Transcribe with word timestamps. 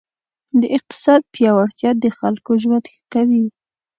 د 0.61 0.63
اقتصاد 0.77 1.21
پیاوړتیا 1.33 1.91
د 2.03 2.05
خلکو 2.19 2.51
ژوند 2.63 2.85
ښه 2.91 3.01
کوي. 3.13 3.45